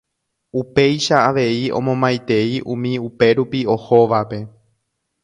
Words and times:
upéicha 0.59 1.17
avei 1.29 1.61
omomaitei 1.77 2.51
umi 2.73 2.91
upérupi 3.07 3.61
ohóvape 3.73 4.39